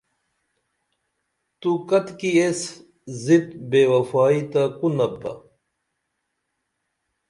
تو 1.59 1.69
کتکی 1.89 2.31
ایس 2.39 2.61
ضد 3.23 3.47
بےوفائی 3.69 4.41
تہ 4.51 4.63
کنُپ 4.79 5.13
بہ 5.21 5.33